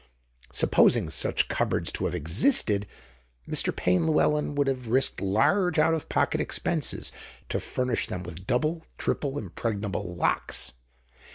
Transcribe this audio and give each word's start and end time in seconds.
Supposing 0.51 1.11
such 1.11 1.47
cupboards 1.47 1.91
to 1.91 2.05
have 2.05 2.15
existed, 2.15 2.87
Mr. 3.47 3.75
Payne 3.75 4.07
Llewelyn 4.07 4.55
would 4.55 4.65
have 4.65 4.87
risked 4.87 5.21
large 5.21 5.77
out 5.77 5.93
of 5.93 6.09
pocket 6.09 6.41
expenses 6.41 7.11
to 7.49 7.59
furnish 7.59 8.07
them 8.07 8.23
with 8.23 8.47
double, 8.47 8.81
triple, 8.97 9.37
impregnable 9.37 10.15
locks. 10.15 10.73